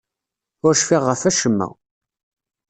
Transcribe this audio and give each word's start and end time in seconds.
Ur 0.65 0.73
cfiɣ 0.77 1.03
ɣef 1.05 1.21
wacemma. 1.25 1.67